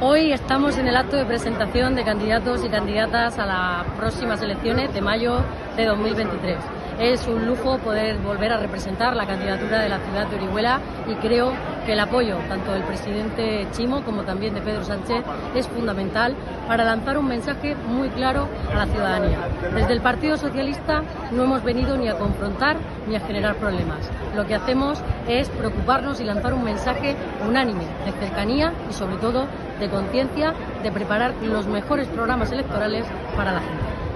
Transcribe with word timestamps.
Hoy 0.00 0.30
estamos 0.30 0.78
en 0.78 0.86
el 0.86 0.96
acto 0.96 1.16
de 1.16 1.24
presentación 1.24 1.96
de 1.96 2.04
candidatos 2.04 2.64
y 2.64 2.68
candidatas 2.68 3.36
a 3.40 3.46
las 3.46 3.84
próximas 3.96 4.40
elecciones 4.40 4.94
de 4.94 5.00
mayo 5.00 5.40
de 5.76 5.86
2023. 5.86 6.56
Es 7.00 7.26
un 7.26 7.44
lujo 7.46 7.78
poder 7.78 8.18
volver 8.18 8.52
a 8.52 8.58
representar 8.58 9.16
la 9.16 9.26
candidatura 9.26 9.80
de 9.80 9.88
la 9.88 9.98
ciudad 9.98 10.28
de 10.28 10.36
Orihuela 10.36 10.78
y 11.08 11.14
creo 11.16 11.52
que 11.88 11.94
el 11.94 12.00
apoyo 12.00 12.36
tanto 12.50 12.72
del 12.72 12.82
presidente 12.82 13.66
Chimo 13.72 14.04
como 14.04 14.22
también 14.22 14.52
de 14.52 14.60
Pedro 14.60 14.84
Sánchez 14.84 15.24
es 15.54 15.66
fundamental 15.68 16.36
para 16.66 16.84
lanzar 16.84 17.16
un 17.16 17.26
mensaje 17.26 17.74
muy 17.76 18.10
claro 18.10 18.46
a 18.70 18.76
la 18.76 18.86
ciudadanía. 18.88 19.38
Desde 19.74 19.94
el 19.94 20.02
Partido 20.02 20.36
Socialista 20.36 21.02
no 21.30 21.44
hemos 21.44 21.64
venido 21.64 21.96
ni 21.96 22.06
a 22.08 22.18
confrontar 22.18 22.76
ni 23.06 23.16
a 23.16 23.20
generar 23.20 23.56
problemas. 23.56 24.10
Lo 24.36 24.46
que 24.46 24.54
hacemos 24.54 25.02
es 25.28 25.48
preocuparnos 25.48 26.20
y 26.20 26.24
lanzar 26.24 26.52
un 26.52 26.64
mensaje 26.64 27.16
unánime 27.48 27.84
de 28.04 28.12
cercanía 28.20 28.74
y 28.90 28.92
sobre 28.92 29.16
todo 29.16 29.46
de 29.80 29.88
conciencia 29.88 30.52
de 30.82 30.92
preparar 30.92 31.32
los 31.40 31.66
mejores 31.66 32.06
programas 32.08 32.52
electorales 32.52 33.06
para 33.34 33.52
la 33.52 33.60
gente. 33.60 34.07